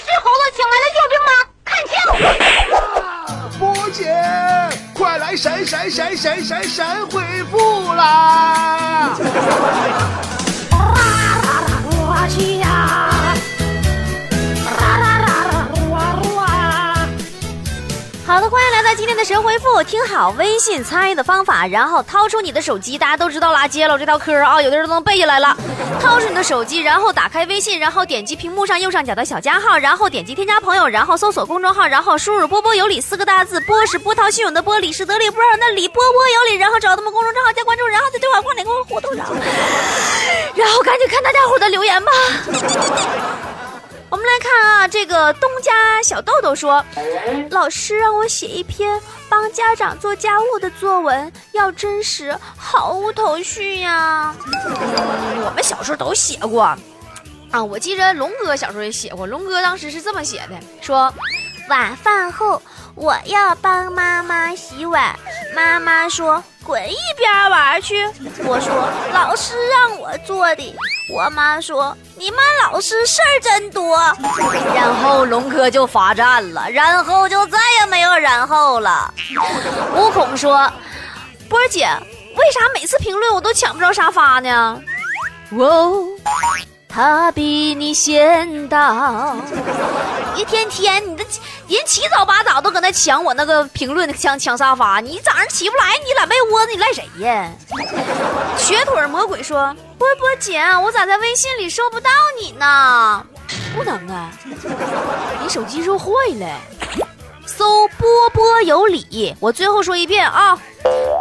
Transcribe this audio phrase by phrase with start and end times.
[0.00, 1.30] 是猴子请来的救兵吗？
[1.64, 1.92] 看清！
[3.58, 4.00] 波姐，
[4.94, 9.16] 快来闪闪闪闪闪闪回复啦！
[11.90, 12.57] 我去
[18.28, 19.82] 好的，欢迎来到今天的神回复。
[19.84, 25.56] 听好微信参与的方法，然后掏出你的手机，大家都知道啦，接了我这套嗑啊，有的人都能背下来了。
[25.98, 39.24] 掏出你的手机，然后打开微信，然后点击屏幕上右上角的小加号，然后点击添加朋友，然后搜索公众号，然后输入“波波有理”四个大字，波是波涛汹涌的波，理是得力不饶人的理，波波有理，然后找到他们公众账号加关注，然后在对话框里跟我互动上，
[40.54, 42.12] 然后赶紧看大家伙的留言吧。
[44.10, 46.82] 我们来看啊，这个东家小豆豆说，
[47.50, 48.98] 老师让我写一篇
[49.28, 54.34] 帮家长做家务的作文，要真实，毫无头绪呀。
[55.44, 56.62] 我们小时候都写过，
[57.50, 61.12] 啊，我记着龙哥小时候也写过，龙哥当时是这么写的，说，
[61.68, 62.60] 晚饭后
[62.94, 65.14] 我要帮妈妈洗碗，
[65.54, 68.06] 妈妈说滚一边玩去，
[68.44, 68.72] 我说
[69.12, 70.76] 老师让我做的。
[71.14, 73.96] 我妈说：“你们老师事儿真多。”
[74.74, 79.12] 然后龙哥就罚站了，然后就再也没有然后了。
[79.94, 80.70] 悟空说
[81.48, 81.88] ：“波姐，
[82.36, 84.80] 为啥每次评论我都抢不着沙发呢？”
[85.56, 86.04] 哦，
[86.98, 89.36] 他比你先到。
[90.34, 91.24] 一天天，你的
[91.68, 94.98] 人起早八早都搁那抢我那个评论，抢抢沙发。
[94.98, 97.48] 你早上起不来，你懒被窝子，你赖谁呀？
[98.58, 99.72] 瘸腿魔鬼说。
[99.96, 102.10] 波波姐，我咋在微信里收不到
[102.40, 103.24] 你呢？
[103.76, 104.32] 不能啊，
[105.40, 106.60] 你手机是坏了。
[107.46, 110.58] 搜波波有理，我最后说一遍啊，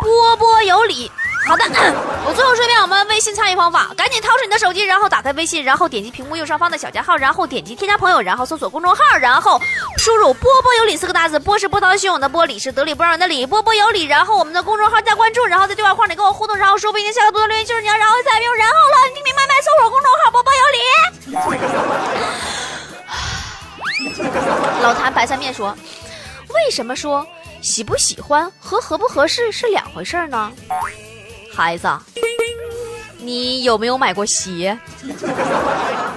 [0.00, 1.10] 波波有理。
[1.46, 1.64] 好的，
[2.24, 9.60] 我最后说一遍我们微信参与方法，赶紧掏出你的手机，然后打开微信，然后点击屏幕右上方的小加号，然后点击添加朋友，然后搜索公众号，然后
[9.98, 14.06] 输入“波波有理”四个大字，波是波涛汹涌的波，理是得理不饶人的理，波波有理。
[14.06, 19.52] 然后我们的公众号加关注，然后在对话框里跟我互动，然后说不定下个多的留言就是你，然后再没有然后了，你听明白没？
[19.62, 20.78] 搜索公众号“波波有理”。
[24.82, 25.76] 老谭白菜面说
[26.54, 27.26] ：“为什么说
[27.60, 30.50] 喜不喜欢和合不合适是两回事呢？”
[31.54, 31.88] 孩子，
[33.18, 34.76] 你有没有买过鞋？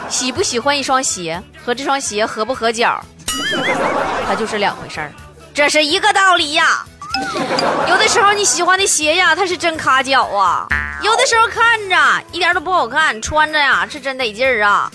[0.09, 2.99] 喜不喜欢一双鞋和这双鞋合不合脚，
[4.27, 5.13] 它就是两回事儿。
[5.53, 6.83] 这是一个道理呀。
[7.87, 10.67] 有的时候你喜欢的鞋呀，它是真卡脚啊；
[11.03, 11.95] 有的时候看着
[12.31, 14.91] 一点都不好看，穿着呀是真得劲儿啊。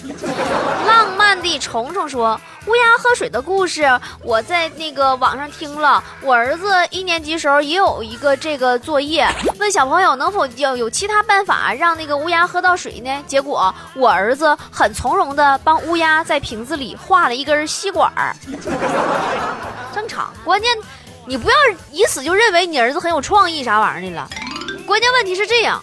[0.86, 2.40] 浪漫的虫虫说。
[2.66, 3.82] 乌鸦喝水的故事，
[4.22, 6.02] 我在那个网上听了。
[6.20, 9.28] 我儿子一年级时候也有一个这个作业，
[9.58, 13.24] 问小朋友能否有有其他办法让那个乌鸦喝到水呢？
[13.26, 18.36] 结果我儿子很从容的帮乌鸦在瓶子里画了一根吸管儿。
[19.92, 20.70] 正常，关键
[21.26, 21.56] 你不要
[21.90, 24.28] 以此就认为你儿子很有创意啥玩意儿的了。
[24.86, 25.82] 关键问题是这样，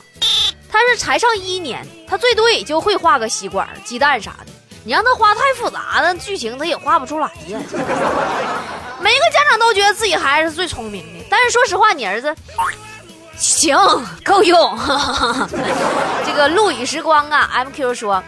[0.71, 4.48] 他是才上一年，他最多也就会画个吸管、鸡蛋啥的。
[4.83, 7.59] 你让他画太复杂的剧情，他也画不出来呀。
[8.99, 12.35] 每个家长都觉得自己孩子是最聪明的，但是说实话，你儿子
[13.37, 13.77] 行
[14.25, 14.77] 够用。
[16.25, 18.21] 这个陆羽时光啊，MQ 说，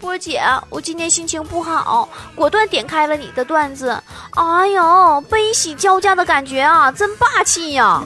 [0.00, 4.02] 波姐，我今天心情不好，果断点开了你的段子。
[4.32, 8.02] 哎呦，悲喜交加的感觉啊，真霸气呀！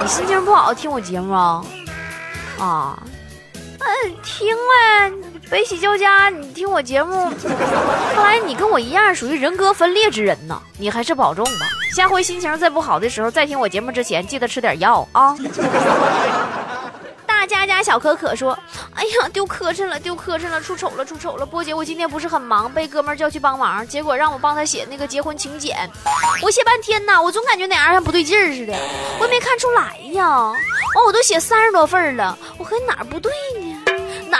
[0.00, 1.64] 你心情不好听我节目啊？
[2.58, 3.02] 啊，
[3.78, 5.12] 嗯，听呗。
[5.50, 7.30] 悲喜交加，你听我节目，
[8.14, 10.60] 看来你跟我一样属于人格分裂之人呐。
[10.78, 15.36] 你还是保重吧，下回心情再不好的时候，再听我节目之前，记得吃点药啊。
[17.26, 18.58] 大家家小可可说
[18.96, 25.76] ：“哎呀，丢磕碜了，丢磕碜了，出丑了，出丑了。”波姐，我今天不是很忙，被哥们叫去帮忙，结果让我帮他写那个结婚请柬，
[26.42, 28.72] 我写半天呐，我总感觉哪样像不对劲儿似的，
[29.20, 30.26] 我也没看出来呀。
[30.96, 33.30] 完，我都写三十多份了，我和哪儿不对
[33.60, 33.73] 呢？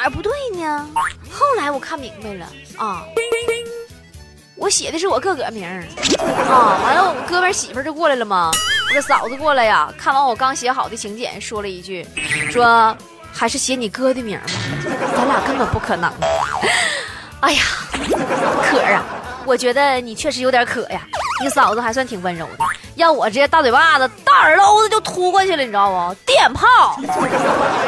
[0.05, 0.87] 哪儿不对呢？
[1.31, 3.07] 后来我看明白了啊，
[4.55, 5.83] 我写的是我哥哥名儿
[6.47, 6.79] 啊。
[6.85, 8.51] 完了，我哥们媳妇就过来了嘛，
[8.87, 12.07] 我这嫂子过来呀，看完我刚写好的请柬，说了一句，
[12.51, 12.95] 说
[13.33, 14.45] 还是写你哥的名吧，
[15.17, 16.13] 咱俩根本不可能。
[17.41, 17.63] 哎呀，
[18.63, 19.03] 可儿啊，
[19.47, 21.01] 我觉得你确实有点可呀。
[21.43, 22.65] 你嫂子还算挺温柔的，
[22.97, 26.15] 要我直接大嘴巴子、大耳朵子就突过去了，你知道不？
[26.27, 26.69] 电炮。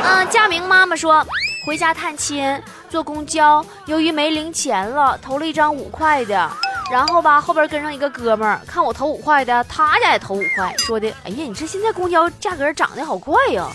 [0.03, 1.23] 嗯，佳明妈妈说。
[1.67, 6.49] 回家探亲，坐公交，由于没零钱了，投了一张五块的。
[6.93, 13.67] 然后吧，后边跟上一个哥们儿，看我投五块的，他家也投五块，说的：“哎呀，你这现在公交价格涨得好快呀。”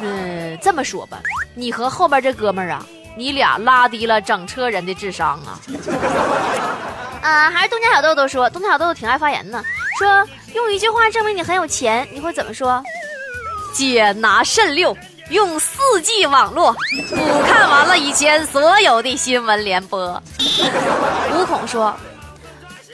[0.00, 1.18] 嗯，这么说吧，
[1.54, 2.86] 你和后边这哥们儿啊，
[3.18, 5.60] 你俩拉低了整车人的智商啊。
[7.20, 9.62] 啊，还是东家小豆豆说，东家小豆豆挺爱发言呢，
[9.98, 12.82] 说用一句话证明你很有钱，你会怎么说？
[13.74, 14.96] 姐拿肾六，
[15.30, 16.72] 用四 G 网络，
[17.10, 20.22] 补看完了以前所有的新闻联播。
[21.34, 21.94] 吴孔说，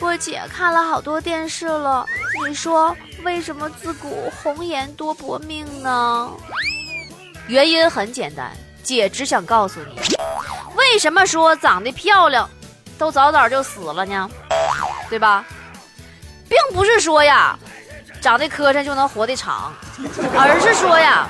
[0.00, 2.06] 波姐看了好多电视了，
[2.48, 6.30] 你说为什么自古红颜多薄命呢？
[7.48, 8.50] 原因很简单，
[8.82, 10.00] 姐只想告诉你，
[10.74, 12.48] 为什么说长得漂亮，
[12.96, 14.30] 都早早就死了呢？
[15.10, 15.44] 对吧？
[16.48, 17.58] 并不是说呀，
[18.22, 19.70] 长得磕碜就能活得长，
[20.34, 21.26] 而是说呀，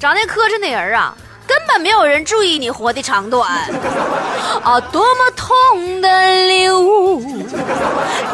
[0.00, 1.14] 长得磕碜的人啊，
[1.46, 3.46] 根本没有人注意你活的长短。
[4.62, 7.22] 啊，多么痛的领悟，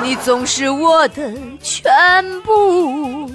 [0.00, 3.28] 你总是我的全部。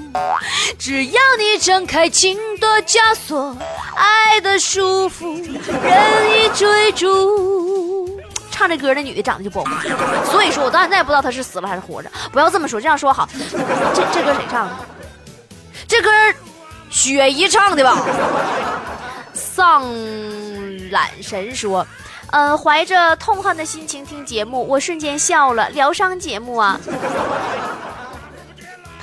[0.80, 3.54] 只要你睁开情的枷锁，
[3.96, 5.36] 爱的束缚，
[5.84, 8.18] 任意追逐。
[8.50, 9.92] 唱这歌那女的长得就不好看，
[10.26, 12.10] 所以说我到现在也不知道她是死了还是活着。
[12.32, 13.28] 不要这么说，这样说好。
[13.94, 14.74] 这这歌谁唱的？
[15.86, 16.10] 这歌
[17.02, 17.98] 雪姨唱的吧？
[19.34, 19.84] 丧
[20.92, 21.86] 懒神说，
[22.32, 25.68] 呃，怀着痛恨的心情听节目，我瞬间笑了。
[25.70, 26.80] 疗伤节目啊，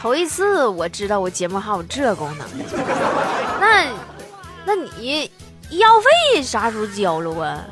[0.01, 2.47] 头一次我知道我节目还有这功能。
[3.61, 3.87] 那，
[4.65, 5.29] 那你
[5.69, 7.65] 医药费啥时候交了啊？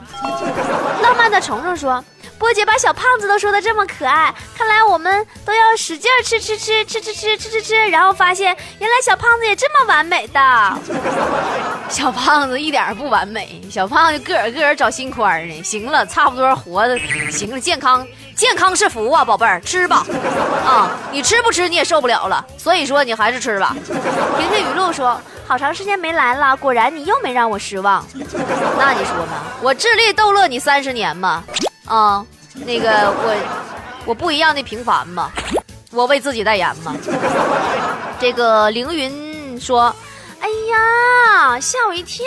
[1.03, 2.05] 浪漫的虫虫说。
[2.39, 10.79] 波姐把小胖子都说的这么可爱，看来我们都要使劲吃吃吃吃吃吃吃吃吃，然后发现原来小胖子也这么完美的。
[11.89, 15.63] 小胖子一点不完美，小胖子个儿个儿找心宽呢。
[15.63, 16.99] 行了，差不多活的，
[17.31, 20.05] 行了，健康健康是福啊，宝贝儿，吃吧。
[20.67, 23.75] 啊，你吃不吃你也受不了了，所以说你还是吃吧。
[24.39, 28.05] 婷婷语录说，好长时间没来了，果然你又没让我失望。
[28.79, 29.33] 那你说呢？
[29.63, 31.43] 我智力逗乐你三十年嘛。
[31.87, 32.25] 啊，
[32.55, 33.37] 那个我，
[34.07, 35.31] 我不一样的平凡嘛，
[35.93, 36.95] 我为自己代言嘛。
[38.19, 39.95] 这个凌云说
[40.41, 42.25] ：“哎呀，吓我一跳，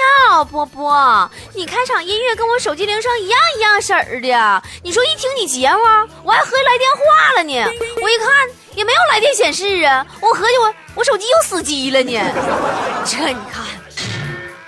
[0.49, 4.63] 波波，你开场音乐跟我手机铃声一样一样式儿的。
[4.81, 5.79] 你说一听你节目，
[6.23, 7.53] 我还合计来电话了呢。
[8.01, 8.27] 我一看
[8.75, 12.17] 也没有来电显示啊，我合计我我手机又死机了呢。
[13.03, 13.65] 这你看，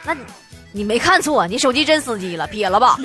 [0.04, 0.22] 那你
[0.74, 2.98] 你没看错，你手机真死机了，撇了吧。”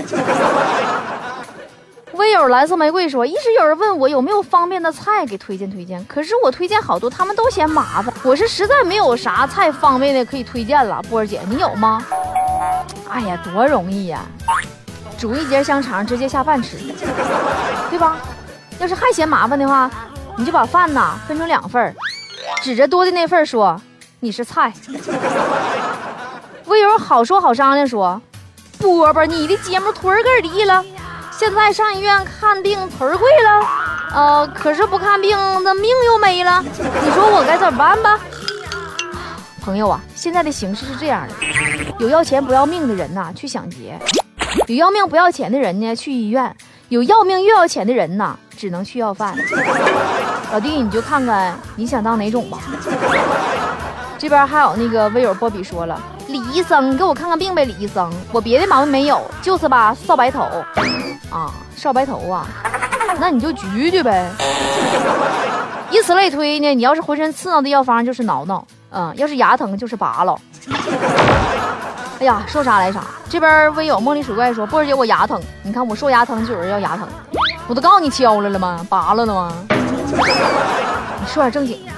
[2.16, 8.12] 微友蓝色玫瑰说：“一直有人问我有没有方便的菜给推荐推荐，可是我推荐好多，他们都嫌麻烦。
[8.22, 11.02] 我是实在没有啥菜方便的可以推荐了。
[11.10, 12.02] 波儿姐，你有吗？
[13.10, 14.24] 哎呀，多容易呀！
[15.18, 16.78] 煮一节香肠，直接下饭吃，
[17.90, 18.16] 对吧？
[18.78, 19.90] 要是还嫌麻烦的话，
[20.36, 21.94] 你就把饭呐分成两份，
[22.62, 23.80] 指着多的那份说
[24.20, 24.72] 你是菜。
[26.64, 28.20] 微友好说好商量说，
[28.78, 30.82] 波波，你的节目腿儿给离了。”
[31.38, 33.66] 现在上医院看病忒贵了，
[34.14, 38.18] 呃，可是不看病那命又没了，你说我该怎么办吧？
[39.62, 41.34] 朋友啊，现在的形势是这样的，
[41.98, 43.98] 有要钱不要命的人呐去抢劫，
[44.66, 46.56] 有要命不要钱的人呢去医院，
[46.88, 49.36] 有要命又要钱的人呐只能去要饭。
[50.52, 52.58] 老弟，你就看看你想当哪种吧。
[54.16, 60.48] 这边还有那个微友波比说了，李医生给我看看病呗，李医生，我别的毛病没有，就是吧少白头。
[61.31, 62.46] 啊，少白头啊，
[63.19, 64.31] 那你就焗焗呗。
[65.91, 70.39] 以此类推呢，你要是浑身刺挠的药方就是挠挠，嗯，要是牙疼就是拔了。
[72.19, 73.03] 哎呀，说啥来啥。
[73.29, 77.06] 这边微友茉莉水怪说，波儿姐我牙疼，你看我说牙疼就有人要牙疼，
[77.67, 78.86] 我都告诉你敲了了吗？
[78.89, 79.53] 拔了了吗？
[80.08, 81.93] 你说点正经的，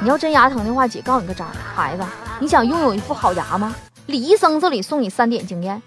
[0.00, 2.02] 你要真牙疼的话，姐告诉你个招儿，孩子，
[2.38, 3.74] 你想拥有一副好牙吗？
[4.06, 5.82] 李医生这里送你三点经验：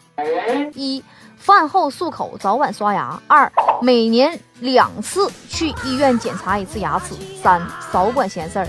[0.73, 1.03] 一。
[1.37, 3.21] 饭后漱口，早晚刷牙。
[3.27, 7.13] 二，每年两次去医院检查一次牙齿。
[7.41, 7.61] 三，
[7.93, 8.67] 少管闲事儿，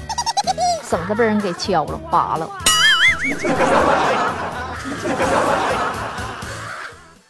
[0.85, 2.49] 省得被人给敲了、拔了。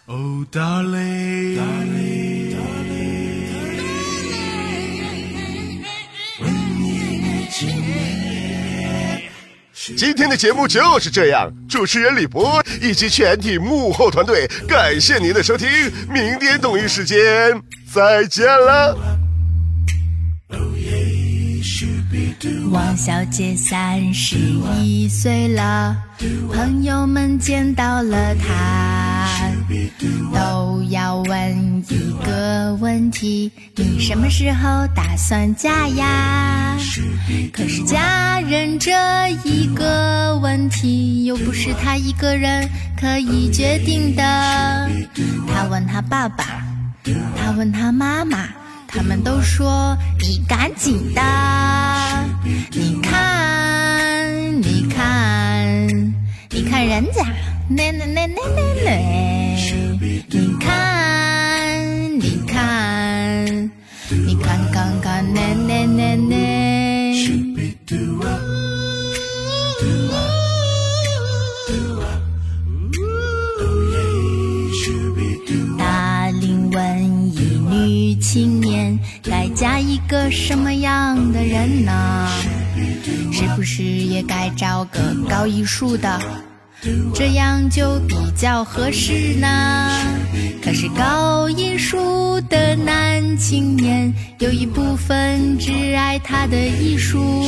[0.06, 2.17] Oh darling。
[9.98, 15.68] 今天的节目就是这样，主持人李博以及全体幕后团队，感谢您的收听，
[16.08, 17.18] 明天同一时间
[17.92, 18.96] 再见了。
[22.70, 24.36] 王小姐三十
[24.80, 25.96] 一岁了，
[26.54, 29.07] 朋友们见到了她，
[30.32, 36.76] 都要问一个问题：你什么时候打算嫁呀？
[37.52, 38.90] 可是嫁人这
[39.44, 44.22] 一个问题，又不是他一个人可以决定的。
[45.52, 46.64] 他问他爸爸，
[47.36, 48.48] 他问他妈妈。
[48.90, 51.20] 他们都说你赶紧的。
[52.72, 55.86] 你看，你看，
[56.48, 57.22] 你看人家，
[57.70, 58.96] 那那那那那那，
[60.30, 63.70] 你看，你看，
[64.26, 66.38] 你看看看，那那那那。
[75.78, 82.28] 大龄文艺女青年该嫁一个什么样的人呢？
[83.30, 86.18] 是不是也该找个搞艺术的？
[87.14, 89.90] 这样就比较合适呢。
[90.62, 97.42] 可是搞艺术的男青年有一部分只爱他的艺术，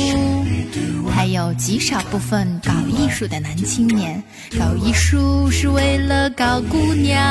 [1.13, 4.21] 还有极少部分搞艺术的男青年
[4.57, 7.21] 搞艺术是为了搞姑娘，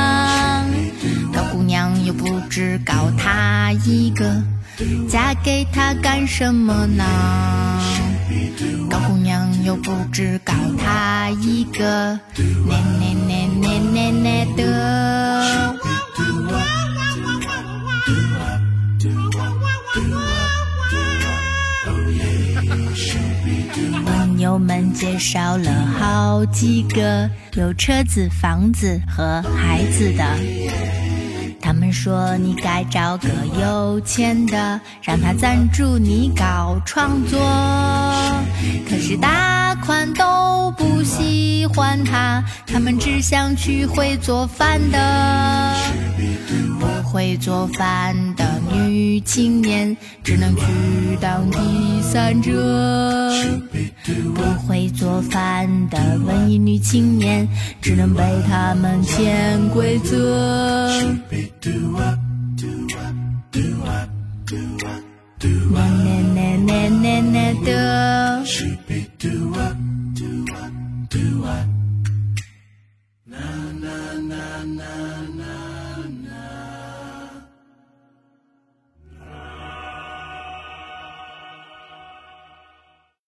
[1.33, 4.43] 搞姑娘又不只搞他一个，
[5.09, 7.05] 嫁给他干什么呢？
[8.89, 9.20] 搞姑娘
[9.71, 12.19] 又不知搞他一个，
[12.67, 14.61] 那那那那那那的。
[24.05, 30.25] 朋友们介绍了好几个有车子、房子和孩子的。
[31.61, 33.29] 他们说你该找个
[33.61, 37.39] 有钱的，让他赞助你搞创作。
[38.89, 45.75] 可是大款都不喜欢他，他们只想娶会做饭的。
[46.79, 50.63] 不会做饭的女青年只能去
[51.21, 51.59] 当第
[52.03, 53.33] 三者。
[54.35, 57.47] 不会做饭的文艺女青年
[57.81, 60.89] 只能被他们潜规则。